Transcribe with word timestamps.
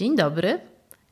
Dzień 0.00 0.16
dobry. 0.16 0.60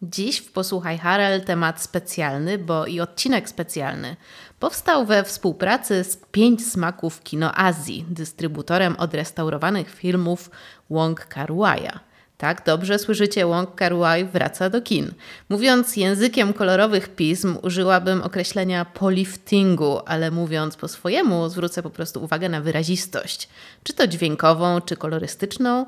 Dziś 0.03 0.39
w 0.39 0.53
Posłuchaj 0.53 0.99
Harel 0.99 1.45
temat 1.45 1.83
specjalny, 1.83 2.59
bo 2.59 2.87
i 2.87 3.01
odcinek 3.01 3.49
specjalny. 3.49 4.17
Powstał 4.61 5.07
we 5.07 5.25
współpracy 5.25 6.05
z 6.05 6.17
Pięć 6.33 6.67
Smaków 6.67 7.23
Kino 7.23 7.55
Azji, 7.55 8.05
dystrybutorem 8.11 8.97
odrestaurowanych 8.97 9.91
filmów 9.91 10.51
Wong 10.91 11.27
Kar 11.27 11.51
Wai'a. 11.51 11.99
Tak, 12.39 12.65
dobrze 12.67 12.99
słyszycie, 12.99 13.47
Wong 13.47 13.75
Kar 13.75 13.93
wraca 14.33 14.71
do 14.71 14.83
kin. 14.83 15.13
Mówiąc 15.49 15.97
językiem 15.97 16.53
kolorowych 16.53 17.09
pism, 17.09 17.57
użyłabym 17.63 18.23
określenia 18.23 18.85
poliftingu, 18.85 20.01
ale 20.07 20.31
mówiąc 20.31 20.77
po 20.77 20.89
swojemu, 20.89 21.49
zwrócę 21.49 21.83
po 21.83 21.91
prostu 21.91 22.25
uwagę 22.25 22.49
na 22.49 22.61
wyrazistość. 22.61 23.49
Czy 23.83 23.93
to 23.93 24.07
dźwiękową, 24.07 24.81
czy 24.81 24.97
kolorystyczną, 24.97 25.87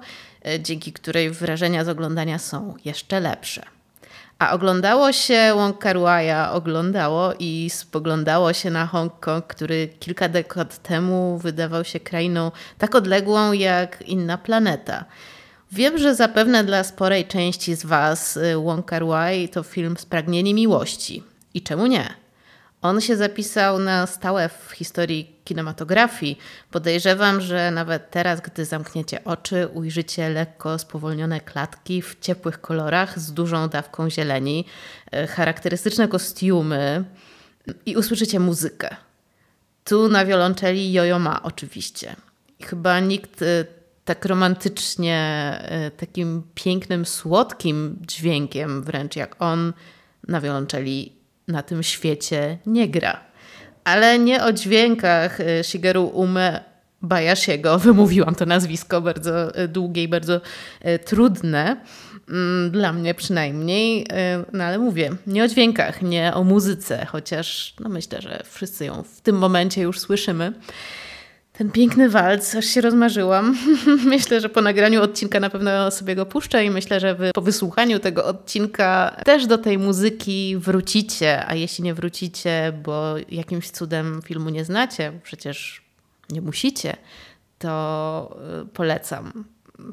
dzięki 0.58 0.92
której 0.92 1.30
wrażenia 1.30 1.84
z 1.84 1.88
oglądania 1.88 2.38
są 2.38 2.74
jeszcze 2.84 3.20
lepsze. 3.20 3.62
A 4.38 4.52
oglądało 4.52 5.12
się 5.12 5.52
Wong 5.54 5.78
Kar 5.78 5.96
oglądało 6.52 7.34
i 7.38 7.70
spoglądało 7.70 8.52
się 8.52 8.70
na 8.70 8.86
Hongkong, 8.86 9.46
który 9.46 9.88
kilka 10.00 10.28
dekad 10.28 10.82
temu 10.82 11.38
wydawał 11.38 11.84
się 11.84 12.00
krainą 12.00 12.52
tak 12.78 12.94
odległą 12.94 13.52
jak 13.52 14.02
inna 14.02 14.38
planeta. 14.38 15.04
Wiem, 15.72 15.98
że 15.98 16.14
zapewne 16.14 16.64
dla 16.64 16.84
sporej 16.84 17.24
części 17.24 17.74
z 17.74 17.84
Was 17.84 18.36
y, 18.36 18.56
Wong 18.56 18.86
Kar 18.86 19.02
to 19.52 19.62
film 19.62 19.96
Spragnieni 19.96 20.54
Miłości. 20.54 21.22
I 21.54 21.62
czemu 21.62 21.86
nie? 21.86 22.19
On 22.82 23.00
się 23.00 23.16
zapisał 23.16 23.78
na 23.78 24.06
stałe 24.06 24.48
w 24.48 24.70
historii 24.70 25.36
kinematografii. 25.44 26.38
Podejrzewam, 26.70 27.40
że 27.40 27.70
nawet 27.70 28.10
teraz, 28.10 28.40
gdy 28.40 28.64
zamkniecie 28.64 29.24
oczy, 29.24 29.68
ujrzycie 29.74 30.28
lekko 30.28 30.78
spowolnione 30.78 31.40
klatki 31.40 32.02
w 32.02 32.20
ciepłych 32.20 32.60
kolorach 32.60 33.18
z 33.18 33.32
dużą 33.32 33.68
dawką 33.68 34.10
zieleni, 34.10 34.64
y, 35.14 35.26
charakterystyczne 35.26 36.08
kostiumy 36.08 37.04
i 37.86 37.96
usłyszycie 37.96 38.40
muzykę. 38.40 38.96
Tu 39.84 40.08
na 40.08 40.24
wiolonczeli 40.24 40.92
Jojo 40.92 41.18
ma 41.18 41.42
oczywiście. 41.42 42.16
Chyba 42.62 43.00
nikt 43.00 43.42
y, 43.42 43.66
tak 44.04 44.24
romantycznie, 44.24 45.18
e, 45.62 45.90
takim 45.90 46.42
pięknym, 46.54 47.06
słodkim 47.06 47.98
dźwiękiem, 48.00 48.82
wręcz 48.82 49.16
jak 49.16 49.36
on 49.42 49.72
na 50.28 50.40
wiolonczeli 50.40 51.19
na 51.50 51.62
tym 51.62 51.82
świecie 51.82 52.58
nie 52.66 52.88
gra. 52.88 53.20
Ale 53.84 54.18
nie 54.18 54.44
o 54.44 54.52
dźwiękach 54.52 55.40
e, 55.40 55.64
Shigeru 55.64 56.06
Ume 56.06 56.64
Bayashiego, 57.02 57.78
wymówiłam 57.88 58.34
to 58.34 58.46
nazwisko 58.46 59.00
bardzo 59.00 59.54
e, 59.54 59.68
długie 59.68 60.02
i 60.02 60.08
bardzo 60.08 60.40
trudne, 61.04 61.76
mm, 62.28 62.70
dla 62.70 62.92
mnie 62.92 63.14
przynajmniej, 63.14 64.06
no 64.52 64.64
ale 64.64 64.78
mówię, 64.78 65.10
nie 65.26 65.44
o 65.44 65.48
dźwiękach, 65.48 66.02
nie 66.02 66.34
o 66.34 66.44
muzyce, 66.44 67.06
chociaż 67.06 67.74
no 67.80 67.88
myślę, 67.88 68.22
że 68.22 68.42
wszyscy 68.50 68.84
ją 68.84 69.02
w 69.02 69.20
tym 69.20 69.38
momencie 69.38 69.82
już 69.82 69.98
słyszymy. 69.98 70.52
Ten 71.60 71.70
piękny 71.70 72.08
walc, 72.08 72.54
aż 72.54 72.64
się 72.64 72.80
rozmarzyłam. 72.80 73.56
myślę, 74.04 74.40
że 74.40 74.48
po 74.48 74.60
nagraniu 74.60 75.02
odcinka 75.02 75.40
na 75.40 75.50
pewno 75.50 75.90
sobie 75.90 76.14
go 76.14 76.26
puszczę 76.26 76.64
i 76.64 76.70
myślę, 76.70 77.00
że 77.00 77.14
wy 77.14 77.30
po 77.34 77.40
wysłuchaniu 77.40 77.98
tego 77.98 78.24
odcinka 78.24 79.16
też 79.24 79.46
do 79.46 79.58
tej 79.58 79.78
muzyki 79.78 80.56
wrócicie, 80.56 81.46
a 81.46 81.54
jeśli 81.54 81.84
nie 81.84 81.94
wrócicie, 81.94 82.72
bo 82.82 83.14
jakimś 83.28 83.70
cudem 83.70 84.22
filmu 84.22 84.50
nie 84.50 84.64
znacie, 84.64 85.12
przecież 85.22 85.84
nie 86.30 86.40
musicie, 86.40 86.96
to 87.58 88.36
y, 88.62 88.66
polecam 88.66 89.44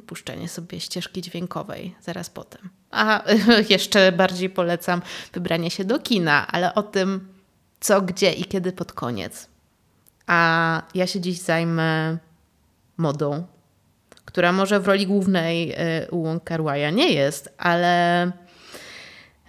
puszczenie 0.06 0.50
sobie 0.50 0.80
ścieżki 0.80 1.22
dźwiękowej 1.22 1.96
zaraz 2.02 2.30
potem. 2.30 2.70
A 2.92 3.24
jeszcze 3.70 4.12
bardziej 4.12 4.50
polecam 4.50 5.02
wybranie 5.34 5.72
się 5.72 5.86
do 5.86 6.00
kina, 6.00 6.48
ale 6.48 6.74
o 6.74 6.84
tym 6.84 7.28
co, 7.80 8.02
gdzie 8.02 8.32
i 8.32 8.46
kiedy 8.46 8.72
pod 8.72 8.94
koniec. 8.94 9.57
A 10.28 10.82
ja 10.96 11.08
się 11.08 11.20
dziś 11.20 11.40
zajmę 11.40 12.18
modą, 12.98 13.46
która 14.26 14.52
może 14.52 14.80
w 14.80 14.88
roli 14.88 15.08
głównej 15.08 15.72
y, 15.72 16.12
u 16.12 16.24
Wong 16.24 16.44
Kar 16.44 16.62
nie 16.94 17.14
jest, 17.14 17.54
ale 17.58 18.32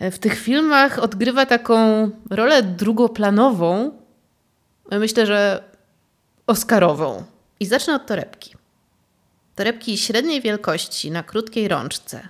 w 0.01 0.19
tych 0.19 0.39
filmach 0.39 0.99
odgrywa 0.99 1.47
taką 1.47 2.11
rolę 2.31 2.63
drugoplanową, 2.63 3.93
myślę, 4.91 5.27
że 5.27 5.65
oscarową. 6.47 7.25
I 7.61 7.67
zacznę 7.67 7.95
od 7.95 8.07
torebki. 8.07 8.55
Torebki 9.55 9.99
średniej 9.99 10.41
wielkości 10.41 11.11
na 11.11 11.23
krótkiej 11.23 11.69
rączce. 11.69 12.29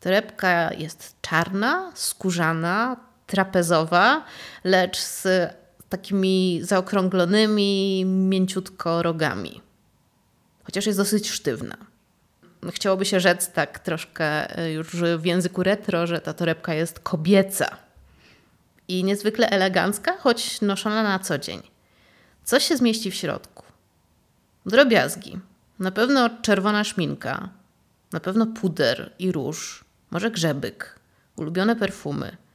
Torebka 0.00 0.72
jest 0.72 1.16
czarna, 1.22 1.92
skórzana, 1.94 2.96
trapezowa, 3.26 4.24
lecz 4.64 4.98
z 4.98 5.26
takimi 5.88 6.60
zaokrąglonymi, 6.62 8.04
mięciutko 8.04 9.02
rogami. 9.02 9.60
Chociaż 10.64 10.86
jest 10.86 10.98
dosyć 10.98 11.30
sztywna. 11.30 11.76
Chciałoby 12.70 13.04
się 13.04 13.20
rzec 13.20 13.52
tak 13.52 13.78
troszkę 13.78 14.58
e, 14.58 14.72
już 14.72 14.96
w 14.96 15.24
języku 15.24 15.62
retro, 15.62 16.06
że 16.06 16.20
ta 16.20 16.34
torebka 16.34 16.74
jest 16.74 17.00
kobieca 17.00 17.76
i 18.88 19.04
niezwykle 19.04 19.50
elegancka, 19.50 20.16
choć 20.18 20.60
noszona 20.60 21.02
na 21.02 21.18
co 21.18 21.38
dzień. 21.38 21.62
Co 22.44 22.60
się 22.60 22.76
zmieści 22.76 23.10
w 23.10 23.14
środku? 23.14 23.64
Drobiazgi. 24.66 25.38
Na 25.78 25.90
pewno 25.90 26.30
czerwona 26.42 26.84
szminka, 26.84 27.48
na 28.12 28.20
pewno 28.20 28.46
puder 28.46 29.12
i 29.18 29.32
róż, 29.32 29.84
może 30.10 30.30
grzebyk, 30.30 30.98
ulubione 31.36 31.76
perfumy– 31.76 32.36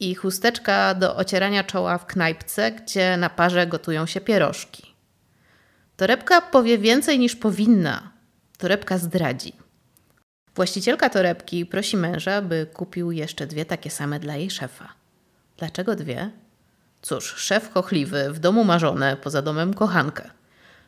i 0.00 0.14
chusteczka 0.14 0.94
do 0.94 1.16
ocierania 1.16 1.64
czoła 1.64 1.98
w 1.98 2.06
knajpce, 2.06 2.72
gdzie 2.72 3.16
na 3.16 3.30
parze 3.30 3.66
gotują 3.66 4.06
się 4.06 4.20
pierożki. 4.20 4.94
Torebka 5.96 6.40
powie 6.40 6.78
więcej 6.78 7.18
niż 7.18 7.36
powinna. 7.36 8.12
Torebka 8.58 8.98
zdradzi. 8.98 9.52
Właścicielka 10.54 11.10
torebki 11.10 11.66
prosi 11.66 11.96
męża, 11.96 12.42
by 12.42 12.66
kupił 12.74 13.12
jeszcze 13.12 13.46
dwie 13.46 13.64
takie 13.64 13.90
same 13.90 14.20
dla 14.20 14.36
jej 14.36 14.50
szefa. 14.50 14.92
Dlaczego 15.56 15.96
dwie? 15.96 16.30
Cóż, 17.02 17.34
szef 17.36 17.70
kochliwy, 17.70 18.32
w 18.32 18.38
domu 18.38 18.64
marzone, 18.64 19.16
poza 19.16 19.42
domem 19.42 19.74
kochankę. 19.74 20.30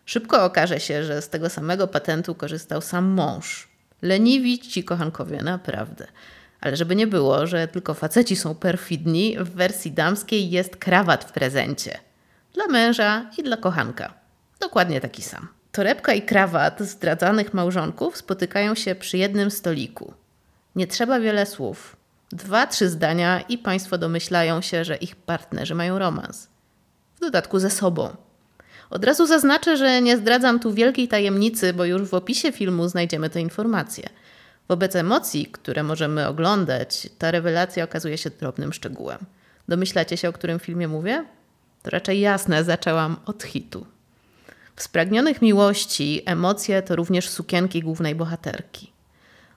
Szybko 0.06 0.44
okaże 0.44 0.80
się, 0.80 1.04
że 1.04 1.22
z 1.22 1.28
tego 1.28 1.50
samego 1.50 1.88
patentu 1.88 2.34
korzystał 2.34 2.80
sam 2.80 3.04
mąż. 3.04 3.68
Leniwi 4.02 4.58
ci 4.58 4.84
kochankowie, 4.84 5.42
naprawdę. 5.42 6.06
Ale 6.60 6.76
żeby 6.76 6.96
nie 6.96 7.06
było, 7.06 7.46
że 7.46 7.68
tylko 7.68 7.94
faceci 7.94 8.36
są 8.36 8.54
perfidni, 8.54 9.36
w 9.38 9.50
wersji 9.50 9.92
damskiej 9.92 10.50
jest 10.50 10.76
krawat 10.76 11.24
w 11.24 11.32
prezencie. 11.32 11.98
Dla 12.54 12.66
męża 12.66 13.30
i 13.38 13.42
dla 13.42 13.56
kochanka. 13.56 14.14
Dokładnie 14.60 15.00
taki 15.00 15.22
sam. 15.22 15.48
Torebka 15.72 16.12
i 16.12 16.22
krawat 16.22 16.80
zdradzanych 16.80 17.54
małżonków 17.54 18.16
spotykają 18.16 18.74
się 18.74 18.94
przy 18.94 19.18
jednym 19.18 19.50
stoliku. 19.50 20.14
Nie 20.76 20.86
trzeba 20.86 21.20
wiele 21.20 21.46
słów. 21.46 21.96
Dwa, 22.32 22.66
trzy 22.66 22.88
zdania 22.88 23.40
i 23.40 23.58
państwo 23.58 23.98
domyślają 23.98 24.60
się, 24.60 24.84
że 24.84 24.96
ich 24.96 25.16
partnerzy 25.16 25.74
mają 25.74 25.98
romans. 25.98 26.48
W 27.16 27.20
dodatku 27.20 27.58
ze 27.58 27.70
sobą. 27.70 28.16
Od 28.90 29.04
razu 29.04 29.26
zaznaczę, 29.26 29.76
że 29.76 30.02
nie 30.02 30.16
zdradzam 30.16 30.60
tu 30.60 30.74
wielkiej 30.74 31.08
tajemnicy, 31.08 31.72
bo 31.72 31.84
już 31.84 32.02
w 32.02 32.14
opisie 32.14 32.52
filmu 32.52 32.88
znajdziemy 32.88 33.30
te 33.30 33.40
informacje– 33.40 34.08
Wobec 34.68 34.96
emocji, 34.96 35.46
które 35.46 35.82
możemy 35.82 36.26
oglądać, 36.26 37.08
ta 37.18 37.30
rewelacja 37.30 37.84
okazuje 37.84 38.18
się 38.18 38.30
drobnym 38.30 38.72
szczegółem. 38.72 39.18
Domyślacie 39.68 40.16
się, 40.16 40.28
o 40.28 40.32
którym 40.32 40.58
filmie 40.58 40.88
mówię? 40.88 41.24
To 41.82 41.90
raczej 41.90 42.20
jasne, 42.20 42.64
zaczęłam 42.64 43.16
od 43.26 43.42
hitu. 43.42 43.86
W 44.76 44.82
Spragnionych 44.82 45.42
Miłości 45.42 46.22
emocje 46.26 46.82
to 46.82 46.96
również 46.96 47.28
sukienki 47.28 47.82
głównej 47.82 48.14
bohaterki. 48.14 48.92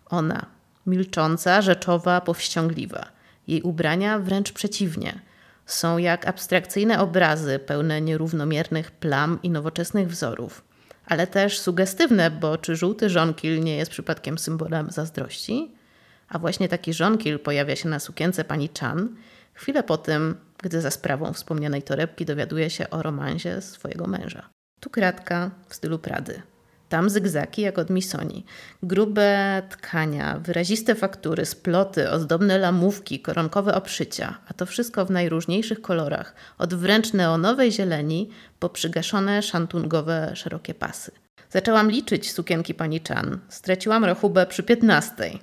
Ona, 0.10 0.46
milcząca, 0.88 1.62
rzeczowa, 1.62 2.22
powściągliwa. 2.22 3.06
Jej 3.48 3.62
ubrania 3.62 4.20
wręcz 4.20 4.52
przeciwnie. 4.52 5.20
Są 5.66 5.98
jak 5.98 6.28
abstrakcyjne 6.28 7.00
obrazy 7.00 7.60
pełne 7.60 8.02
nierównomiernych 8.02 8.92
plam 8.92 9.40
i 9.44 9.50
nowoczesnych 9.50 10.08
wzorów 10.08 10.71
ale 11.06 11.28
też 11.28 11.60
sugestywne, 11.60 12.32
bo 12.32 12.58
czy 12.58 12.76
żółty 12.76 13.10
żonkil 13.10 13.64
nie 13.64 13.78
jest 13.78 13.92
przypadkiem 13.92 14.38
symbolem 14.38 14.92
zazdrości? 14.92 15.72
A 16.30 16.40
właśnie 16.40 16.70
taki 16.70 16.94
żonkil 16.94 17.40
pojawia 17.40 17.76
się 17.76 17.90
na 17.90 18.00
sukience 18.00 18.44
pani 18.44 18.70
Chan 18.80 19.16
chwilę 19.54 19.84
po 19.84 19.98
tym, 19.98 20.36
gdy 20.58 20.82
za 20.82 20.92
sprawą 20.92 21.34
wspomnianej 21.34 21.84
torebki 21.84 22.26
dowiaduje 22.26 22.70
się 22.70 22.90
o 22.90 23.02
romansie 23.02 23.62
swojego 23.62 24.08
męża. 24.08 24.50
Tu 24.80 24.90
kratka 24.90 25.52
w 25.68 25.76
stylu 25.76 26.00
Prady. 26.00 26.42
Tam 26.92 27.10
zygzaki 27.10 27.62
jak 27.62 27.78
od 27.78 27.90
misoni. 27.90 28.46
Grube 28.84 29.62
tkania, 29.70 30.40
wyraziste 30.40 30.96
faktury, 30.96 31.46
sploty, 31.46 32.10
ozdobne 32.10 32.58
lamówki, 32.58 33.20
koronkowe 33.20 33.76
obszycia, 33.76 34.38
a 34.48 34.54
to 34.54 34.66
wszystko 34.66 35.06
w 35.06 35.12
najróżniejszych 35.12 35.82
kolorach, 35.82 36.36
od 36.58 36.74
wręcz 36.74 37.14
neonowej 37.14 37.72
zieleni 37.72 38.30
po 38.60 38.70
przygaszone 38.70 39.42
szantungowe 39.42 40.32
szerokie 40.36 40.74
pasy. 40.74 41.12
Zaczęłam 41.50 41.92
liczyć 41.92 42.32
sukienki 42.32 42.74
pani 42.74 43.02
Chan. 43.08 43.40
Straciłam 43.50 44.06
rachubę 44.06 44.46
przy 44.46 44.64
piętnastej. 44.64 45.40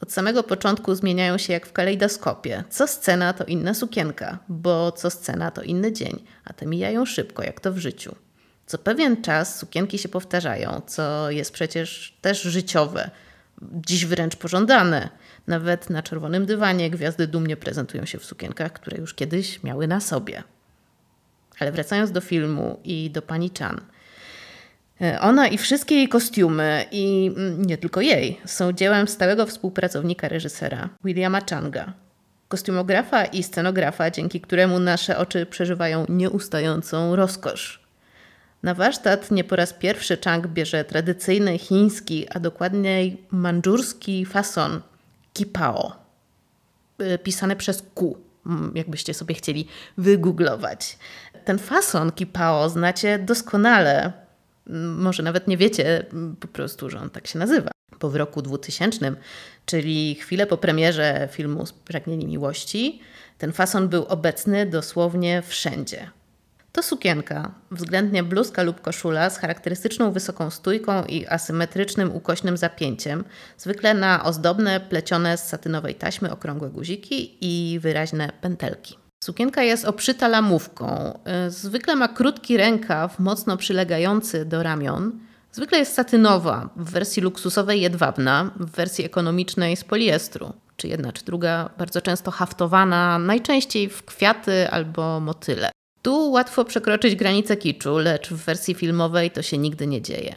Od 0.00 0.12
samego 0.12 0.42
początku 0.42 0.94
zmieniają 0.94 1.38
się 1.38 1.52
jak 1.52 1.66
w 1.66 1.72
kalejdoskopie. 1.72 2.64
Co 2.70 2.86
scena 2.86 3.32
to 3.32 3.44
inna 3.44 3.74
sukienka, 3.74 4.38
bo 4.48 4.92
co 4.92 5.10
scena 5.10 5.50
to 5.50 5.62
inny 5.62 5.92
dzień, 5.92 6.24
a 6.44 6.52
te 6.52 6.66
mijają 6.66 7.06
szybko, 7.06 7.42
jak 7.42 7.60
to 7.60 7.72
w 7.72 7.78
życiu. 7.78 8.14
Co 8.68 8.78
pewien 8.78 9.22
czas 9.22 9.58
sukienki 9.58 9.98
się 9.98 10.08
powtarzają, 10.08 10.82
co 10.86 11.30
jest 11.30 11.52
przecież 11.52 12.18
też 12.20 12.42
życiowe, 12.42 13.10
dziś 13.62 14.06
wręcz 14.06 14.36
pożądane. 14.36 15.08
Nawet 15.46 15.90
na 15.90 16.02
czerwonym 16.02 16.46
dywanie 16.46 16.90
gwiazdy 16.90 17.26
dumnie 17.26 17.56
prezentują 17.56 18.04
się 18.04 18.18
w 18.18 18.24
sukienkach, 18.24 18.72
które 18.72 18.98
już 18.98 19.14
kiedyś 19.14 19.62
miały 19.62 19.86
na 19.86 20.00
sobie. 20.00 20.42
Ale 21.58 21.72
wracając 21.72 22.12
do 22.12 22.20
filmu 22.20 22.80
i 22.84 23.10
do 23.10 23.22
pani 23.22 23.50
Chan– 23.58 23.80
E, 25.00 25.20
ona 25.20 25.48
i 25.48 25.58
wszystkie 25.58 25.94
jej 25.94 26.08
kostiumy, 26.08 26.84
i 26.92 27.30
mm, 27.36 27.64
nie 27.64 27.78
tylko 27.78 28.00
jej, 28.00 28.40
są 28.44 28.72
dziełem 28.72 29.08
stałego 29.08 29.46
współpracownika 29.46 30.28
reżysera, 30.28 30.88
Williama 31.04 31.40
Changa. 31.50 31.92
Kostiumografa 32.48 33.24
i 33.24 33.42
scenografa, 33.42 34.10
dzięki 34.10 34.40
któremu 34.40 34.78
nasze 34.78 35.18
oczy 35.18 35.46
przeżywają 35.46 36.06
nieustającą 36.08 37.16
rozkosz. 37.16 37.87
Na 38.62 38.74
warsztat 38.74 39.30
nie 39.30 39.44
po 39.44 39.56
raz 39.56 39.72
pierwszy 39.72 40.18
Chang 40.24 40.46
bierze 40.46 40.84
tradycyjny 40.84 41.58
chiński, 41.58 42.28
a 42.28 42.40
dokładniej 42.40 43.22
mandżurski 43.30 44.24
fason 44.24 44.80
kipao, 45.32 45.96
e, 46.98 47.18
pisane 47.18 47.56
przez 47.56 47.82
Q, 47.94 48.16
jakbyście 48.74 49.14
sobie 49.14 49.34
chcieli 49.34 49.68
wygooglować. 49.98 50.98
Ten 51.44 51.58
fason 51.58 52.12
kipao 52.12 52.68
znacie 52.68 53.18
doskonale, 53.18 54.12
może 54.96 55.22
nawet 55.22 55.48
nie 55.48 55.56
wiecie 55.56 56.06
po 56.40 56.48
prostu, 56.48 56.90
że 56.90 57.00
on 57.00 57.10
tak 57.10 57.26
się 57.26 57.38
nazywa. 57.38 57.70
Po 57.98 58.10
w 58.10 58.16
roku 58.16 58.42
2000, 58.42 59.12
czyli 59.66 60.14
chwilę 60.14 60.46
po 60.46 60.56
premierze 60.56 61.28
filmu 61.32 61.66
Spragnieni 61.66 62.26
Miłości, 62.26 63.00
ten 63.38 63.52
fason 63.52 63.88
był 63.88 64.04
obecny 64.04 64.66
dosłownie 64.66 65.42
wszędzie. 65.42 66.10
To 66.78 66.82
sukienka, 66.82 67.54
względnie 67.70 68.22
bluzka 68.22 68.62
lub 68.62 68.80
koszula 68.80 69.30
z 69.30 69.38
charakterystyczną 69.38 70.12
wysoką 70.12 70.50
stójką 70.50 71.04
i 71.04 71.26
asymetrycznym 71.26 72.16
ukośnym 72.16 72.56
zapięciem, 72.56 73.24
zwykle 73.56 73.94
na 73.94 74.24
ozdobne, 74.24 74.80
plecione 74.80 75.38
z 75.38 75.48
satynowej 75.48 75.94
taśmy 75.94 76.32
okrągłe 76.32 76.70
guziki 76.70 77.38
i 77.40 77.78
wyraźne 77.80 78.32
pętelki. 78.40 78.98
Sukienka 79.24 79.62
jest 79.62 79.84
obszyta 79.84 80.28
lamówką. 80.28 81.18
Y, 81.46 81.50
zwykle 81.50 81.96
ma 81.96 82.08
krótki 82.08 82.56
rękaw, 82.56 83.18
mocno 83.18 83.56
przylegający 83.56 84.44
do 84.44 84.62
ramion. 84.62 85.20
Zwykle 85.52 85.78
jest 85.78 85.94
satynowa, 85.94 86.68
w 86.76 86.90
wersji 86.90 87.22
luksusowej 87.22 87.80
jedwabna, 87.80 88.50
w 88.56 88.70
wersji 88.70 89.04
ekonomicznej 89.04 89.76
z 89.76 89.84
poliestru, 89.84 90.52
czy 90.76 90.88
jedna, 90.88 91.12
czy 91.12 91.24
druga, 91.24 91.70
bardzo 91.78 92.00
często 92.00 92.30
haftowana, 92.30 93.18
najczęściej 93.18 93.88
w 93.88 94.04
kwiaty 94.04 94.70
albo 94.70 95.20
motyle. 95.20 95.70
Tu 96.02 96.30
łatwo 96.30 96.64
przekroczyć 96.64 97.14
granicę 97.14 97.56
kiczu, 97.56 97.98
lecz 97.98 98.28
w 98.28 98.44
wersji 98.44 98.74
filmowej 98.74 99.30
to 99.30 99.42
się 99.42 99.58
nigdy 99.58 99.86
nie 99.86 100.02
dzieje. 100.02 100.36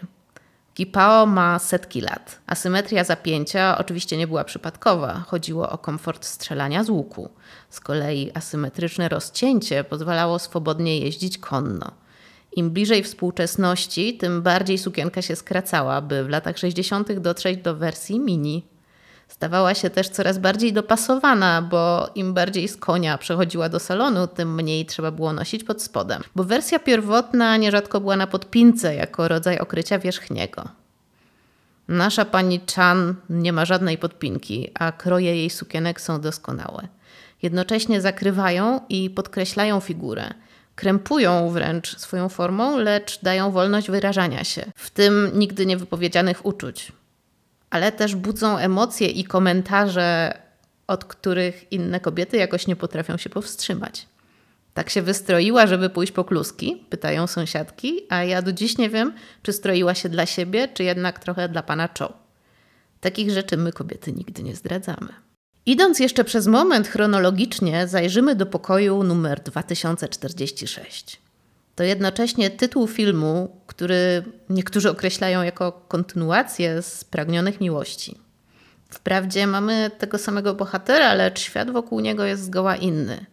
Kipao 0.74 1.26
ma 1.26 1.60
setki 1.60 2.02
lat. 2.02 2.42
Asymetria 2.48 3.04
zapięcia 3.04 3.78
oczywiście 3.78 4.18
nie 4.18 4.28
była 4.28 4.44
przypadkowa, 4.44 5.24
chodziło 5.28 5.70
o 5.70 5.78
komfort 5.78 6.26
strzelania 6.26 6.84
z 6.84 6.90
łuku. 6.90 7.30
Z 7.70 7.80
kolei 7.80 8.32
asymetryczne 8.34 9.10
rozcięcie 9.10 9.84
pozwalało 9.84 10.40
swobodnie 10.40 11.00
jeździć 11.00 11.38
konno. 11.38 11.92
Im 12.56 12.72
bliżej 12.72 13.04
współczesności, 13.04 14.18
tym 14.18 14.42
bardziej 14.42 14.78
sukienka 14.78 15.22
się 15.22 15.36
skracała, 15.36 16.02
by 16.02 16.24
w 16.24 16.30
latach 16.30 16.58
60. 16.58 17.14
dotrzeć 17.14 17.58
do 17.58 17.76
wersji 17.76 18.20
mini. 18.20 18.71
Stawała 19.32 19.74
się 19.74 19.90
też 19.90 20.10
coraz 20.10 20.38
bardziej 20.38 20.74
dopasowana, 20.74 21.62
bo 21.62 22.10
im 22.16 22.34
bardziej 22.34 22.68
z 22.68 22.78
konia 22.78 23.18
przechodziła 23.18 23.70
do 23.70 23.80
salonu, 23.80 24.28
tym 24.28 24.56
mniej 24.56 24.86
trzeba 24.86 25.12
było 25.12 25.34
nosić 25.34 25.64
pod 25.64 25.82
spodem. 25.82 26.24
Bo 26.36 26.44
wersja 26.44 26.80
pierwotna 26.80 27.58
nierzadko 27.58 28.02
była 28.02 28.16
na 28.16 28.28
podpince 28.28 28.96
jako 28.96 29.28
rodzaj 29.28 29.60
okrycia 29.60 30.00
wierzchniego. 30.00 30.70
Nasza 31.88 32.26
pani 32.26 32.62
Chan 32.76 33.16
nie 33.30 33.54
ma 33.54 33.66
żadnej 33.66 33.98
podpinki, 33.98 34.72
a 34.74 34.92
kroje 34.92 35.36
jej 35.36 35.50
sukienek 35.50 36.02
są 36.02 36.22
doskonałe. 36.22 36.88
Jednocześnie 37.42 38.02
zakrywają 38.02 38.82
i 38.90 39.10
podkreślają 39.10 39.80
figurę. 39.80 40.34
Krępują 40.76 41.50
wręcz 41.50 41.98
swoją 41.98 42.30
formą, 42.30 42.78
lecz 42.78 43.22
dają 43.22 43.52
wolność 43.52 43.92
wyrażania 43.92 44.44
się, 44.44 44.72
w 44.76 44.90
tym 44.90 45.32
nigdy 45.34 45.66
niewypowiedzianych 45.66 46.46
uczuć 46.46 46.92
ale 47.72 47.92
też 47.92 48.16
budzą 48.16 48.58
emocje 48.58 49.08
i 49.08 49.24
komentarze, 49.24 50.38
od 50.88 51.06
których 51.06 51.72
inne 51.72 52.00
kobiety 52.00 52.38
jakoś 52.38 52.68
nie 52.68 52.76
potrafią 52.76 53.18
się 53.18 53.30
powstrzymać. 53.30 54.08
Tak 54.74 54.90
się 54.90 55.02
wystroiła, 55.02 55.68
żeby 55.68 55.90
pójść 55.90 56.12
po 56.12 56.24
kluski? 56.24 56.86
Pytają 56.90 57.28
sąsiadki, 57.28 58.02
a 58.10 58.24
ja 58.24 58.42
do 58.42 58.54
dziś 58.54 58.78
nie 58.78 58.90
wiem, 58.90 59.14
czy 59.44 59.54
stroiła 59.54 59.96
się 59.96 60.10
dla 60.10 60.26
siebie, 60.26 60.68
czy 60.74 60.84
jednak 60.84 61.20
trochę 61.20 61.50
dla 61.50 61.64
pana 61.64 61.90
Cho. 62.00 62.14
Takich 63.02 63.32
rzeczy 63.32 63.58
my 63.58 63.72
kobiety 63.72 64.12
nigdy 64.12 64.44
nie 64.44 64.56
zdradzamy. 64.56 65.14
Idąc 65.66 66.00
jeszcze 66.00 66.24
przez 66.24 66.48
moment 66.48 66.88
chronologicznie, 66.88 67.88
zajrzymy 67.88 68.36
do 68.36 68.46
pokoju 68.46 69.04
numer 69.04 69.40
2046 69.40 71.22
to 71.76 71.84
jednocześnie 71.84 72.50
tytuł 72.50 72.88
filmu, 72.88 73.62
który 73.68 74.24
niektórzy 74.50 74.90
określają 74.90 75.42
jako 75.42 75.72
kontynuację 75.72 76.82
Spragnionych 76.82 77.62
Miłości. 77.62 78.18
Wprawdzie 78.90 79.48
mamy 79.48 79.92
tego 79.98 80.18
samego 80.18 80.54
bohatera, 80.54 81.14
lecz 81.14 81.40
świat 81.40 81.72
wokół 81.72 82.00
niego 82.00 82.26
jest 82.26 82.44
zgoła 82.44 82.76
inny. 82.76 83.26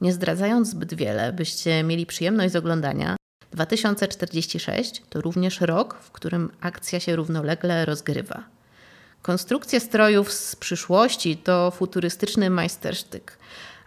Nie 0.00 0.12
zdradzając 0.12 0.68
zbyt 0.68 0.94
wiele, 0.94 1.32
byście 1.32 1.82
mieli 1.82 2.06
przyjemność 2.06 2.52
z 2.52 2.56
oglądania, 2.56 3.16
2046 3.52 5.02
to 5.08 5.20
również 5.20 5.60
rok, 5.60 5.96
w 6.02 6.10
którym 6.10 6.50
akcja 6.60 7.00
się 7.00 7.16
równolegle 7.16 7.84
rozgrywa. 7.84 8.44
Konstrukcja 9.22 9.80
strojów 9.80 10.32
z 10.32 10.56
przyszłości 10.56 11.36
to 11.36 11.70
futurystyczny 11.70 12.50
majstersztyk 12.50 13.38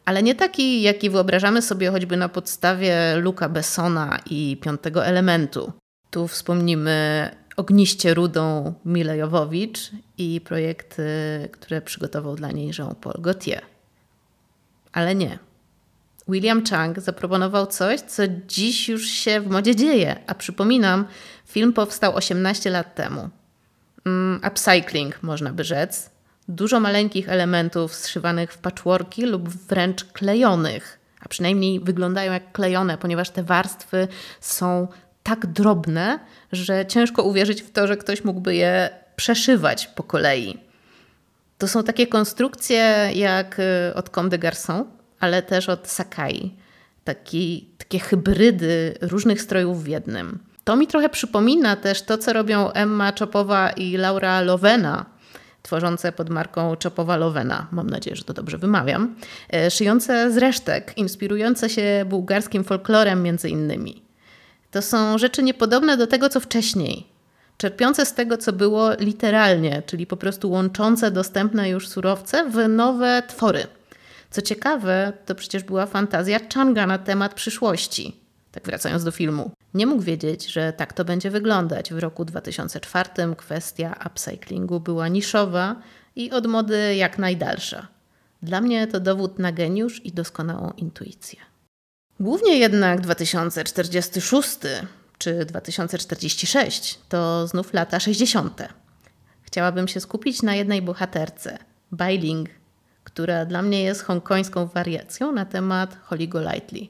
ale 0.05 0.23
nie 0.23 0.35
taki, 0.35 0.81
jaki 0.81 1.09
wyobrażamy 1.09 1.61
sobie 1.61 1.91
choćby 1.91 2.17
na 2.17 2.29
podstawie 2.29 3.15
Luka 3.15 3.49
Bessona 3.49 4.19
i 4.29 4.57
Piątego 4.61 5.05
Elementu. 5.05 5.71
Tu 6.11 6.27
wspomnimy 6.27 7.29
Ogniście 7.57 8.13
Rudą 8.13 8.73
Milejowowicz 8.85 9.91
i 10.17 10.41
projekty, 10.41 11.03
które 11.51 11.81
przygotował 11.81 12.35
dla 12.35 12.51
niej 12.51 12.71
Jean-Paul 12.79 13.21
Gaultier. 13.21 13.61
Ale 14.91 15.15
nie. 15.15 15.39
William 16.27 16.65
Chang 16.65 16.99
zaproponował 16.99 17.67
coś, 17.67 18.01
co 18.01 18.23
dziś 18.47 18.89
już 18.89 19.07
się 19.07 19.41
w 19.41 19.47
modzie 19.47 19.75
dzieje, 19.75 20.15
a 20.27 20.35
przypominam, 20.35 21.05
film 21.45 21.73
powstał 21.73 22.15
18 22.15 22.69
lat 22.69 22.95
temu. 22.95 23.29
Mm, 24.05 24.41
upcycling, 24.47 25.23
można 25.23 25.53
by 25.53 25.63
rzec, 25.63 26.09
dużo 26.47 26.79
maleńkich 26.79 27.29
elementów 27.29 27.95
zszywanych 27.95 28.53
w 28.53 28.57
patchworki 28.57 29.25
lub 29.25 29.49
wręcz 29.49 30.03
klejonych, 30.03 30.99
a 31.21 31.29
przynajmniej 31.29 31.79
wyglądają 31.79 32.33
jak 32.33 32.51
klejone, 32.51 32.97
ponieważ 32.97 33.29
te 33.29 33.43
warstwy 33.43 34.07
są 34.41 34.87
tak 35.23 35.45
drobne, 35.45 36.19
że 36.51 36.85
ciężko 36.85 37.23
uwierzyć 37.23 37.61
w 37.61 37.71
to, 37.71 37.87
że 37.87 37.97
ktoś 37.97 38.23
mógłby 38.23 38.55
je 38.55 38.89
przeszywać 39.15 39.87
po 39.87 40.03
kolei. 40.03 40.57
To 41.57 41.67
są 41.67 41.83
takie 41.83 42.07
konstrukcje 42.07 43.09
jak 43.15 43.59
y, 43.59 43.95
od 43.95 44.09
Comme 44.09 44.29
des 44.29 44.67
ale 45.19 45.41
też 45.41 45.69
od 45.69 45.87
Sakai. 45.87 46.55
Taki, 47.03 47.69
takie 47.77 47.99
hybrydy 47.99 48.97
różnych 49.01 49.41
strojów 49.41 49.83
w 49.83 49.87
jednym. 49.87 50.39
To 50.63 50.75
mi 50.75 50.87
trochę 50.87 51.09
przypomina 51.09 51.75
też 51.75 52.01
to, 52.01 52.17
co 52.17 52.33
robią 52.33 52.71
Emma 52.71 53.11
Czopowa 53.11 53.69
i 53.69 53.97
Laura 53.97 54.41
Lovena 54.41 55.05
tworzące 55.63 56.11
pod 56.11 56.29
marką 56.29 56.75
Czopowa 56.75 57.17
Lovena, 57.17 57.67
mam 57.71 57.89
nadzieję, 57.89 58.15
że 58.15 58.23
to 58.23 58.33
dobrze 58.33 58.57
wymawiam, 58.57 59.15
e, 59.53 59.71
szyjące 59.71 60.31
z 60.31 60.37
resztek, 60.37 60.93
inspirujące 60.97 61.69
się 61.69 62.05
bułgarskim 62.09 62.63
folklorem 62.63 63.23
między 63.23 63.49
innymi. 63.49 64.03
To 64.71 64.81
są 64.81 65.17
rzeczy 65.17 65.43
niepodobne 65.43 65.97
do 65.97 66.07
tego, 66.07 66.29
co 66.29 66.39
wcześniej, 66.39 67.07
czerpiące 67.57 68.05
z 68.05 68.13
tego, 68.13 68.37
co 68.37 68.53
było 68.53 68.93
literalnie, 68.99 69.83
czyli 69.85 70.07
po 70.07 70.17
prostu 70.17 70.51
łączące 70.51 71.11
dostępne 71.11 71.69
już 71.69 71.87
surowce 71.87 72.49
w 72.49 72.69
nowe 72.69 73.23
twory. 73.27 73.67
Co 74.31 74.41
ciekawe, 74.41 75.13
to 75.25 75.35
przecież 75.35 75.63
była 75.63 75.85
fantazja 75.85 76.39
Changa 76.53 76.87
na 76.87 76.97
temat 76.97 77.33
przyszłości. 77.33 78.22
Tak 78.53 78.65
wracając 78.65 79.03
do 79.03 79.11
filmu. 79.11 79.51
Nie 79.73 79.87
mógł 79.87 80.01
wiedzieć, 80.01 80.47
że 80.47 80.73
tak 80.73 80.93
to 80.93 81.05
będzie 81.05 81.31
wyglądać. 81.31 81.93
W 81.93 81.99
roku 81.99 82.25
2004 82.25 83.09
kwestia 83.37 83.99
upcyclingu 84.07 84.79
była 84.79 85.07
niszowa 85.07 85.75
i 86.15 86.31
od 86.31 86.47
mody 86.47 86.95
jak 86.95 87.17
najdalsza. 87.17 87.87
Dla 88.41 88.61
mnie 88.61 88.87
to 88.87 88.99
dowód 88.99 89.39
na 89.39 89.51
geniusz 89.51 90.05
i 90.05 90.11
doskonałą 90.11 90.71
intuicję. 90.77 91.39
Głównie 92.19 92.57
jednak 92.57 93.01
2046 93.01 94.59
czy 95.17 95.45
2046 95.45 96.99
to 97.09 97.47
znów 97.47 97.73
lata 97.73 97.99
60. 97.99 98.61
Chciałabym 99.41 99.87
się 99.87 99.99
skupić 99.99 100.41
na 100.41 100.55
jednej 100.55 100.81
bohaterce, 100.81 101.57
Bailing, 101.91 102.49
która 103.03 103.45
dla 103.45 103.61
mnie 103.61 103.83
jest 103.83 104.03
hongkońską 104.03 104.65
wariacją 104.65 105.31
na 105.31 105.45
temat 105.45 105.97
Holly 106.03 106.27
Golightly. 106.27 106.87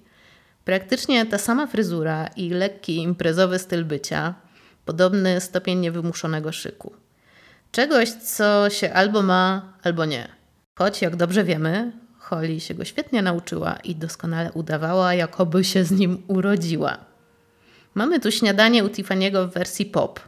Praktycznie 0.66 1.26
ta 1.26 1.38
sama 1.38 1.68
fryzura 1.68 2.28
i 2.28 2.50
lekki 2.50 2.98
imprezowy 2.98 3.60
styl 3.60 3.86
bycia, 3.86 4.34
podobny 4.86 5.42
stopień 5.42 5.80
niewymuszonego 5.80 6.52
szyku. 6.52 6.94
Czegoś, 7.72 8.12
co 8.12 8.70
się 8.70 8.94
albo 8.94 9.22
ma, 9.22 9.74
albo 9.84 10.06
nie. 10.06 10.28
Choć, 10.76 11.02
jak 11.02 11.16
dobrze 11.16 11.44
wiemy, 11.44 11.92
Holly 12.20 12.60
się 12.60 12.74
go 12.74 12.86
świetnie 12.86 13.22
nauczyła 13.22 13.76
i 13.84 13.96
doskonale 13.96 14.52
udawała, 14.52 15.14
jakoby 15.14 15.64
się 15.64 15.84
z 15.84 15.92
nim 15.92 16.24
urodziła. 16.28 16.98
Mamy 17.96 18.20
tu 18.20 18.32
śniadanie 18.32 18.84
u 18.84 18.88
Tiffany'ego 18.88 19.48
w 19.50 19.54
wersji 19.54 19.86
pop. 19.86 20.20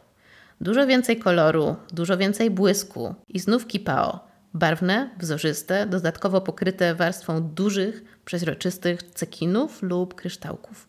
Dużo 0.62 0.88
więcej 0.88 1.20
koloru, 1.20 1.76
dużo 1.94 2.18
więcej 2.18 2.52
błysku 2.52 3.16
i 3.30 3.40
znów 3.40 3.68
kipao. 3.68 4.28
Barwne, 4.54 5.10
wzorzyste, 5.20 5.86
dodatkowo 5.86 6.42
pokryte 6.42 6.96
warstwą 6.96 7.42
dużych, 7.42 8.04
przeźroczystych 8.26 9.04
cekinów 9.04 9.84
lub 9.84 10.16
kryształków. 10.16 10.88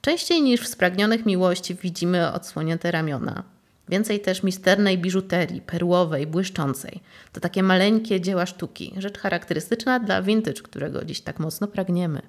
Częściej 0.00 0.42
niż 0.42 0.60
w 0.60 0.68
spragnionych 0.68 1.26
miłości 1.26 1.74
widzimy 1.74 2.32
odsłonięte 2.32 2.90
ramiona. 2.90 3.42
Więcej 3.88 4.20
też 4.20 4.42
misternej 4.42 4.98
biżuterii, 4.98 5.60
perłowej, 5.60 6.26
błyszczącej. 6.26 7.00
To 7.32 7.40
takie 7.40 7.62
maleńkie 7.62 8.20
dzieła 8.20 8.46
sztuki, 8.46 8.94
rzecz 8.98 9.18
charakterystyczna 9.18 10.00
dla 10.00 10.22
vintage, 10.22 10.62
którego 10.62 11.04
dziś 11.04 11.20
tak 11.20 11.38
mocno 11.38 11.66
pragniemy. 11.66 12.22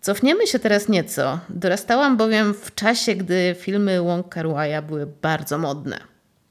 Cofniemy 0.00 0.46
się 0.46 0.58
teraz 0.58 0.88
nieco. 0.88 1.38
Dorastałam 1.48 2.16
bowiem 2.16 2.54
w 2.54 2.74
czasie, 2.74 3.14
gdy 3.14 3.56
filmy 3.58 4.02
Wong 4.02 4.28
Kar 4.28 4.46
były 4.88 5.06
bardzo 5.06 5.58
modne. 5.58 6.00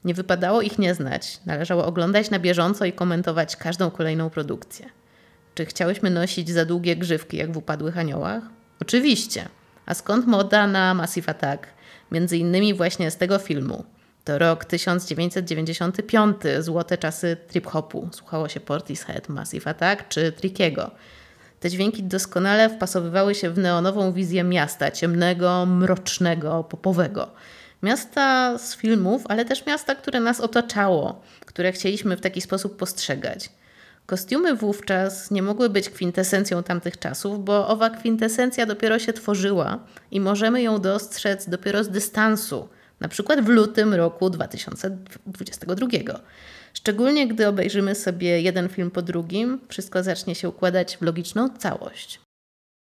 Nie 0.04 0.14
wypadało 0.14 0.62
ich 0.62 0.78
nie 0.78 0.94
znać. 0.94 1.40
Należało 1.46 1.86
oglądać 1.86 2.30
na 2.30 2.38
bieżąco 2.38 2.84
i 2.84 2.92
komentować 2.92 3.56
każdą 3.56 3.90
kolejną 3.90 4.30
produkcję. 4.30 4.99
Czy 5.60 5.66
chciałyśmy 5.66 6.10
nosić 6.10 6.50
za 6.50 6.64
długie 6.64 6.96
grzywki, 6.96 7.36
jak 7.36 7.52
w 7.52 7.56
Upadłych 7.56 7.98
Aniołach? 7.98 8.42
Oczywiście. 8.80 9.48
A 9.86 9.94
skąd 9.94 10.26
moda 10.26 10.66
na 10.66 10.94
Massive 10.94 11.28
Attack? 11.28 11.66
Między 12.12 12.36
innymi 12.38 12.74
właśnie 12.74 13.10
z 13.10 13.16
tego 13.16 13.38
filmu. 13.38 13.84
To 14.24 14.38
rok 14.38 14.64
1995, 14.64 16.36
złote 16.60 16.98
czasy 16.98 17.36
trip-hopu. 17.48 18.08
Słuchało 18.12 18.48
się 18.48 18.60
Portishead, 18.60 19.28
Massive 19.28 19.70
Attack 19.70 20.08
czy 20.08 20.32
Trickiego. 20.32 20.90
Te 21.60 21.70
dźwięki 21.70 22.02
doskonale 22.02 22.70
wpasowywały 22.70 23.34
się 23.34 23.50
w 23.50 23.58
neonową 23.58 24.12
wizję 24.12 24.44
miasta, 24.44 24.90
ciemnego, 24.90 25.66
mrocznego, 25.66 26.64
popowego. 26.64 27.30
Miasta 27.82 28.58
z 28.58 28.76
filmów, 28.76 29.22
ale 29.28 29.44
też 29.44 29.66
miasta, 29.66 29.94
które 29.94 30.20
nas 30.20 30.40
otaczało, 30.40 31.22
które 31.46 31.72
chcieliśmy 31.72 32.16
w 32.16 32.20
taki 32.20 32.40
sposób 32.40 32.76
postrzegać. 32.76 33.50
Kostiumy 34.10 34.54
wówczas 34.54 35.30
nie 35.30 35.42
mogły 35.42 35.68
być 35.68 35.90
kwintesencją 35.90 36.62
tamtych 36.62 36.98
czasów, 36.98 37.44
bo 37.44 37.68
owa 37.68 37.90
kwintesencja 37.90 38.66
dopiero 38.66 38.98
się 38.98 39.12
tworzyła 39.12 39.78
i 40.10 40.20
możemy 40.20 40.62
ją 40.62 40.80
dostrzec 40.80 41.48
dopiero 41.48 41.84
z 41.84 41.88
dystansu, 41.88 42.68
na 43.00 43.08
przykład 43.08 43.40
w 43.40 43.48
lutym 43.48 43.94
roku 43.94 44.30
2022. 44.30 45.86
Szczególnie 46.74 47.28
gdy 47.28 47.48
obejrzymy 47.48 47.94
sobie 47.94 48.40
jeden 48.40 48.68
film 48.68 48.90
po 48.90 49.02
drugim, 49.02 49.60
wszystko 49.68 50.02
zacznie 50.02 50.34
się 50.34 50.48
układać 50.48 50.96
w 50.96 51.02
logiczną 51.02 51.48
całość. 51.58 52.20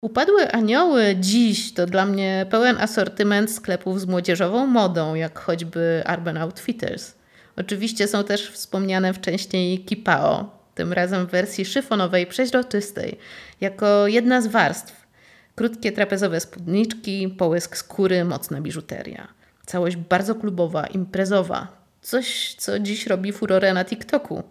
Upadłe 0.02 0.52
anioły 0.52 1.16
dziś 1.20 1.74
to 1.74 1.86
dla 1.86 2.06
mnie 2.06 2.46
pełen 2.50 2.76
asortyment 2.80 3.52
sklepów 3.52 4.00
z 4.00 4.06
młodzieżową 4.06 4.66
modą, 4.66 5.14
jak 5.14 5.38
choćby 5.38 6.02
Urban 6.14 6.36
Outfitters. 6.36 7.14
Oczywiście 7.56 8.08
są 8.08 8.24
też 8.24 8.50
wspomniane 8.50 9.14
wcześniej 9.14 9.84
Kipao, 9.84 10.57
tym 10.78 10.92
razem 10.92 11.26
w 11.26 11.30
wersji 11.30 11.64
szyfonowej, 11.64 12.26
przeźroczystej, 12.26 13.18
jako 13.60 14.06
jedna 14.06 14.40
z 14.40 14.46
warstw. 14.46 15.06
Krótkie 15.54 15.92
trapezowe 15.92 16.40
spódniczki, 16.40 17.28
połysk 17.28 17.76
skóry, 17.76 18.24
mocna 18.24 18.60
biżuteria. 18.60 19.28
Całość 19.66 19.96
bardzo 19.96 20.34
klubowa, 20.34 20.86
imprezowa. 20.86 21.68
Coś, 22.02 22.54
co 22.54 22.78
dziś 22.78 23.06
robi 23.06 23.32
furorę 23.32 23.74
na 23.74 23.84
TikToku. 23.84 24.42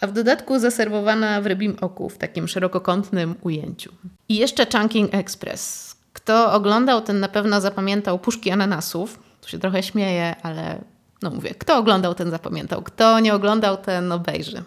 A 0.00 0.06
w 0.06 0.12
dodatku 0.12 0.58
zaserwowana 0.58 1.40
w 1.40 1.46
rybim 1.46 1.76
oku, 1.80 2.08
w 2.08 2.18
takim 2.18 2.48
szerokokątnym 2.48 3.34
ujęciu. 3.40 3.92
I 4.28 4.36
jeszcze 4.36 4.66
Chunking 4.72 5.14
Express. 5.14 5.96
Kto 6.12 6.52
oglądał, 6.52 7.00
ten 7.00 7.20
na 7.20 7.28
pewno 7.28 7.60
zapamiętał 7.60 8.18
puszki 8.18 8.50
ananasów. 8.50 9.18
Tu 9.40 9.48
się 9.48 9.58
trochę 9.58 9.82
śmieję, 9.82 10.36
ale 10.42 10.84
no 11.22 11.30
mówię, 11.30 11.54
kto 11.54 11.76
oglądał, 11.78 12.14
ten 12.14 12.30
zapamiętał. 12.30 12.82
Kto 12.82 13.20
nie 13.20 13.34
oglądał, 13.34 13.76
ten 13.76 14.12
obejrzy. 14.12 14.62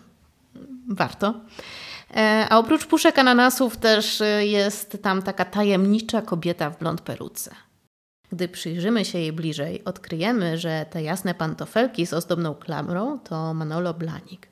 Warto. 0.90 1.42
E, 2.16 2.48
a 2.50 2.58
oprócz 2.58 2.86
puszek 2.86 3.20
ananasów 3.20 3.78
też 3.78 4.22
e, 4.22 4.46
jest 4.46 4.98
tam 5.02 5.22
taka 5.22 5.46
tajemnicza 5.46 6.22
kobieta 6.22 6.70
w 6.70 6.80
blond 6.80 7.02
peruce. 7.02 7.56
Gdy 8.32 8.48
przyjrzymy 8.48 9.06
się 9.06 9.20
jej 9.20 9.34
bliżej, 9.34 9.84
odkryjemy, 9.84 10.58
że 10.58 10.86
te 10.90 11.04
jasne 11.04 11.34
pantofelki 11.34 12.06
z 12.06 12.14
ozdobną 12.14 12.56
klamrą 12.56 13.20
to 13.20 13.54
Manolo 13.54 13.94
Blanik. 13.94 14.48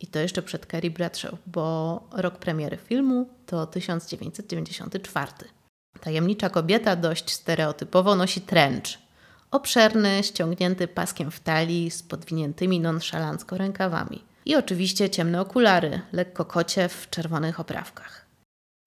I 0.00 0.06
to 0.06 0.18
jeszcze 0.18 0.42
przed 0.42 0.66
Carrie 0.66 0.90
Bradshaw, 0.90 1.34
bo 1.46 2.00
rok 2.12 2.38
premiery 2.38 2.76
filmu 2.76 3.28
to 3.46 3.66
1994. 3.66 5.32
Tajemnicza 6.00 6.50
kobieta 6.50 6.96
dość 6.96 7.30
stereotypowo 7.30 8.16
nosi 8.16 8.40
trench. 8.40 8.98
Obszerny, 9.50 10.22
ściągnięty 10.22 10.88
paskiem 10.88 11.30
w 11.30 11.40
talii 11.40 11.90
z 11.90 12.02
podwiniętymi 12.02 12.80
nonszalancko 12.80 13.58
rękawami. 13.58 14.24
I 14.44 14.56
oczywiście 14.56 15.10
ciemne 15.10 15.40
okulary, 15.40 16.00
lekko 16.12 16.44
kocie 16.44 16.88
w 16.88 17.10
czerwonych 17.10 17.60
oprawkach. 17.60 18.26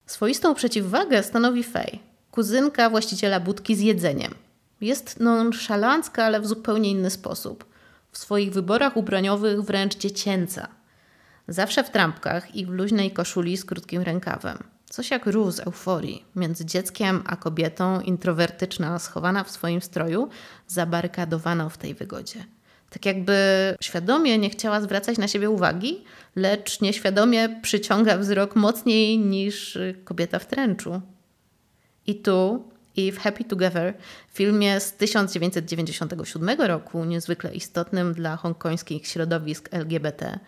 Swoistą 0.06 0.54
przeciwwagę 0.54 1.22
stanowi 1.22 1.62
Faye, 1.62 1.98
kuzynka 2.30 2.90
właściciela 2.90 3.40
budki 3.40 3.76
z 3.76 3.80
jedzeniem. 3.80 4.34
Jest 4.80 5.20
nonszalancka, 5.20 6.24
ale 6.24 6.40
w 6.40 6.46
zupełnie 6.46 6.90
inny 6.90 7.10
sposób. 7.10 7.64
W 8.12 8.18
swoich 8.18 8.52
wyborach 8.52 8.96
ubraniowych 8.96 9.62
wręcz 9.62 9.96
dziecięca. 9.96 10.68
Zawsze 11.48 11.84
w 11.84 11.90
trampkach 11.90 12.54
i 12.54 12.66
w 12.66 12.70
luźnej 12.70 13.10
koszuli 13.10 13.56
z 13.56 13.64
krótkim 13.64 14.02
rękawem. 14.02 14.58
Coś 14.90 15.10
jak 15.10 15.26
róz 15.26 15.54
z 15.54 15.60
euforii 15.60 16.24
między 16.36 16.64
dzieckiem 16.64 17.22
a 17.26 17.36
kobietą 17.36 18.00
introwertyczna, 18.00 18.98
schowana 18.98 19.44
w 19.44 19.50
swoim 19.50 19.82
stroju, 19.82 20.28
zabarykadowana 20.66 21.68
w 21.68 21.78
tej 21.78 21.94
wygodzie. 21.94 22.44
Tak 22.90 23.06
jakby 23.06 23.34
świadomie 23.80 24.38
nie 24.38 24.50
chciała 24.50 24.80
zwracać 24.80 25.18
na 25.18 25.28
siebie 25.28 25.50
uwagi, 25.50 26.04
lecz 26.36 26.80
nieświadomie 26.80 27.60
przyciąga 27.62 28.18
wzrok 28.18 28.56
mocniej 28.56 29.18
niż 29.18 29.78
kobieta 30.04 30.38
w 30.38 30.46
tręczu. 30.46 31.00
I 32.06 32.14
tu, 32.14 32.64
i 32.96 33.12
w 33.12 33.18
Happy 33.18 33.44
Together, 33.44 33.94
filmie 34.32 34.80
z 34.80 34.92
1997 34.92 36.60
roku, 36.60 37.04
niezwykle 37.04 37.54
istotnym 37.54 38.14
dla 38.14 38.36
hongkońskich 38.36 39.06
środowisk 39.06 39.68
LGBT, 39.72 40.38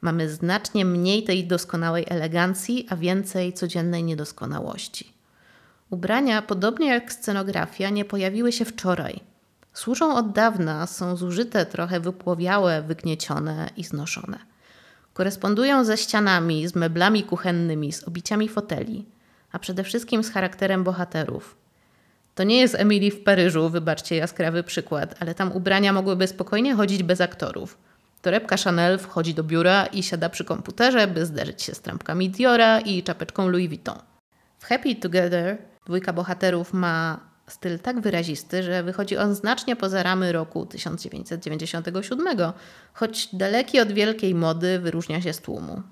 mamy 0.00 0.30
znacznie 0.30 0.84
mniej 0.84 1.22
tej 1.22 1.46
doskonałej 1.46 2.04
elegancji, 2.08 2.86
a 2.90 2.96
więcej 2.96 3.52
codziennej 3.52 4.04
niedoskonałości. 4.04 5.12
Ubrania, 5.90 6.42
podobnie 6.42 6.88
jak 6.88 7.12
scenografia, 7.12 7.90
nie 7.90 8.04
pojawiły 8.04 8.52
się 8.52 8.64
wczoraj. 8.64 9.20
Służą 9.72 10.16
od 10.16 10.32
dawna, 10.32 10.86
są 10.86 11.16
zużyte, 11.16 11.66
trochę 11.66 12.00
wypłowiałe, 12.00 12.82
wygniecione 12.82 13.70
i 13.76 13.84
znoszone. 13.84 14.38
Korespondują 15.14 15.84
ze 15.84 15.96
ścianami, 15.96 16.68
z 16.68 16.74
meblami 16.74 17.22
kuchennymi, 17.22 17.92
z 17.92 18.04
obiciami 18.04 18.48
foteli– 18.48 19.04
a 19.52 19.58
przede 19.58 19.84
wszystkim 19.84 20.24
z 20.24 20.30
charakterem 20.30 20.84
bohaterów. 20.84 21.56
To 22.34 22.44
nie 22.44 22.60
jest 22.60 22.74
Emily 22.74 23.10
w 23.10 23.22
Paryżu, 23.22 23.68
wybaczcie 23.68 24.16
jaskrawy 24.16 24.62
przykład, 24.62 25.14
ale 25.20 25.34
tam 25.34 25.52
ubrania 25.52 25.92
mogłyby 25.92 26.26
spokojnie 26.26 26.74
chodzić 26.74 27.02
bez 27.02 27.20
aktorów. 27.20 27.78
Torebka 28.22 28.56
Chanel 28.56 28.98
wchodzi 28.98 29.34
do 29.34 29.44
biura 29.44 29.86
i 29.86 30.02
siada 30.02 30.28
przy 30.28 30.44
komputerze, 30.44 31.06
by 31.06 31.26
zderzyć 31.26 31.62
się 31.62 31.74
z 31.74 31.80
trampkami 31.80 32.30
Diora 32.30 32.80
i 32.80 33.02
czapeczką 33.02 33.48
Louis 33.48 33.68
Vuitton. 33.68 33.98
W 34.58 34.64
Happy 34.64 34.94
Together 34.94 35.58
dwójka 35.86 36.12
bohaterów 36.12 36.72
ma 36.72 37.20
styl 37.48 37.78
tak 37.78 38.00
wyrazisty, 38.00 38.62
że 38.62 38.82
wychodzi 38.82 39.16
on 39.16 39.34
znacznie 39.34 39.76
poza 39.76 40.02
ramy 40.02 40.32
roku 40.32 40.66
1997, 40.66 42.26
choć 42.92 43.28
daleki 43.32 43.80
od 43.80 43.92
wielkiej 43.92 44.34
mody 44.34 44.78
wyróżnia 44.78 45.22
się 45.22 45.32
z 45.32 45.40
tłumu. 45.40 45.82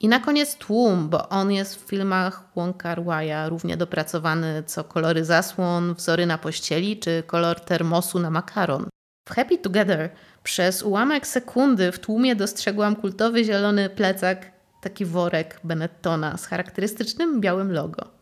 I 0.00 0.08
na 0.08 0.20
koniec 0.20 0.56
tłum, 0.56 1.08
bo 1.08 1.28
on 1.28 1.52
jest 1.52 1.76
w 1.76 1.88
filmach 1.88 2.44
Wonka 2.56 2.96
Wai'a 2.96 3.48
równie 3.48 3.76
dopracowany 3.76 4.62
co 4.66 4.84
kolory 4.84 5.24
zasłon, 5.24 5.94
wzory 5.94 6.26
na 6.26 6.38
pościeli 6.38 6.98
czy 6.98 7.22
kolor 7.26 7.60
termosu 7.60 8.18
na 8.18 8.30
makaron. 8.30 8.88
W 9.28 9.34
Happy 9.34 9.58
Together 9.58 10.10
przez 10.42 10.82
ułamek 10.82 11.26
sekundy 11.26 11.92
w 11.92 11.98
tłumie 11.98 12.36
dostrzegłam 12.36 12.96
kultowy 12.96 13.44
zielony 13.44 13.90
plecak, 13.90 14.52
taki 14.80 15.04
worek 15.04 15.60
Benettona 15.64 16.36
z 16.36 16.46
charakterystycznym 16.46 17.40
białym 17.40 17.72
logo. 17.72 18.21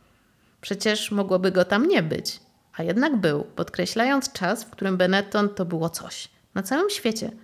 Przecież 0.61 1.11
mogłoby 1.11 1.53
go 1.53 1.65
tam 1.65 1.89
nie 1.89 2.03
być, 2.03 2.41
a 2.77 2.83
jednak 2.83 3.17
był, 3.17 3.45
podkreślając 3.45 4.33
czas, 4.33 4.65
w 4.65 4.71
którym 4.71 4.97
Benetton 4.97 5.49
to 5.49 5.65
było 5.65 5.91
coś. 5.91 6.29
Na 6.55 6.63
całym 6.63 6.91
świecie– 6.91 7.31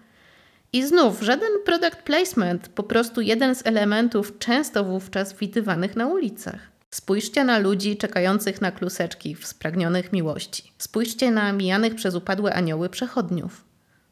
I 0.73 0.87
znów 0.87 1.23
żaden 1.23 1.52
product 1.64 1.96
placement, 1.96 2.68
po 2.68 2.82
prostu 2.82 3.20
jeden 3.20 3.54
z 3.54 3.66
elementów 3.66 4.38
często 4.38 4.85
wówczas 4.85 5.32
widywanych 5.32 5.96
na 5.96 6.06
ulicach. 6.06 6.58
Spójrzcie 6.90 7.44
na 7.44 7.58
ludzi 7.58 7.96
czekających 7.96 8.61
na 8.61 8.73
kluseczki 8.73 9.35
w 9.35 9.46
spragnionych 9.46 10.12
miłości. 10.12 10.73
Spójrzcie 10.78 11.30
na 11.30 11.52
mijanych 11.52 11.94
przez 11.94 12.14
upadłe 12.14 12.54
anioły 12.54 12.88
przechodniów. 12.88 13.64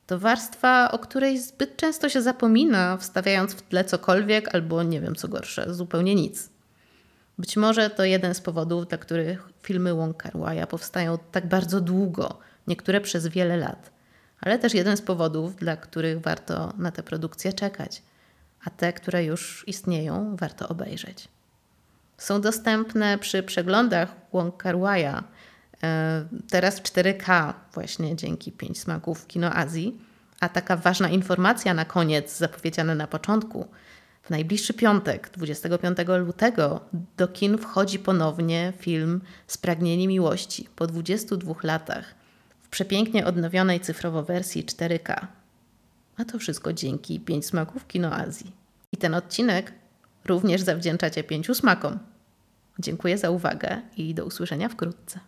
To 0.06 0.18
warstwa, 0.18 0.90
o 0.92 0.98
której 0.98 1.38
zbyt 1.38 1.76
często 1.76 2.08
się 2.08 2.22
zapomina, 2.22 2.96
wstawiając 2.96 3.54
w 3.54 3.62
tle 3.62 3.84
cokolwiek 3.84 4.54
albo 4.54 4.82
nie 4.82 5.00
wiem 5.00 5.14
co 5.14 5.28
gorsze, 5.28 5.74
zupełnie 5.74 6.14
nic. 6.14 6.50
Być 7.38 7.56
może 7.56 7.90
to 7.90 8.04
jeden 8.04 8.34
z 8.34 8.40
powodów, 8.40 8.88
dla 8.88 8.98
których 8.98 9.48
filmy 9.62 9.94
Wong 9.94 10.16
Kar 10.16 10.32
powstają 10.68 11.18
tak 11.32 11.48
bardzo 11.48 11.80
długo, 11.80 12.38
niektóre 12.66 13.00
przez 13.00 13.26
wiele 13.26 13.56
lat, 13.56 13.90
ale 14.40 14.58
też 14.58 14.74
jeden 14.74 14.96
z 14.96 15.02
powodów, 15.02 15.56
dla 15.56 15.76
których 15.76 16.20
warto 16.20 16.72
na 16.78 16.90
te 16.90 17.02
produkcje 17.02 17.52
czekać, 17.52 18.02
a 18.64 18.70
te, 18.70 18.92
które 18.92 19.24
już 19.24 19.64
istnieją, 19.66 20.36
warto 20.36 20.68
obejrzeć. 20.68 21.28
Są 22.18 22.40
dostępne 22.40 23.18
przy 23.18 23.42
przeglądach 23.42 24.14
Wong 24.32 24.56
Kar 24.56 24.76
e, 24.76 26.24
teraz 26.50 26.80
w 26.80 26.82
4K 26.82 27.54
właśnie 27.74 28.16
dzięki 28.16 28.52
Pięć 28.52 28.80
Smaków 28.80 29.26
Kino 29.26 29.54
Azji. 29.54 30.00
A 30.40 30.48
taka 30.48 30.76
ważna 30.76 31.08
informacja 31.08 31.74
na 31.74 31.84
koniec, 31.84 32.36
zapowiedziana 32.36 32.94
na 32.94 33.06
początku. 33.06 33.68
W 34.24 34.30
najbliższy 34.30 34.74
piątek, 34.74 35.30
25 35.30 35.98
lutego, 36.26 36.80
do 37.16 37.28
kin 37.28 37.58
wchodzi 37.58 37.98
ponownie 37.98 38.72
film 38.78 39.20
Spragnienie 39.46 40.08
Miłości 40.08 40.68
po 40.76 40.86
22 40.86 41.54
latach 41.62 42.14
w 42.62 42.68
przepięknie 42.68 43.26
odnowionej 43.26 43.80
cyfrowo 43.80 44.22
wersji 44.22 44.64
4K. 44.64 45.26
A 46.16 46.24
to 46.24 46.38
wszystko 46.38 46.72
dzięki 46.72 47.20
Pięć 47.20 47.46
Smaków 47.46 47.86
Kino 47.86 48.12
Azji. 48.12 48.52
I 48.92 48.96
ten 48.96 49.14
odcinek 49.14 49.72
również 50.24 50.62
zawdzięczacie 50.62 51.24
pięciu 51.24 51.54
smakom. 51.54 51.98
Dziękuję 52.78 53.18
za 53.18 53.30
uwagę 53.30 53.82
i 53.96 54.14
do 54.14 54.24
usłyszenia 54.24 54.68
wkrótce. 54.68 55.20